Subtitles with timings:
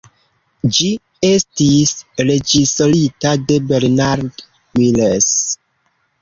[0.77, 0.85] Ĝi
[1.27, 1.93] estis
[2.29, 4.43] reĝisorita de Bernard
[4.81, 5.31] Miles.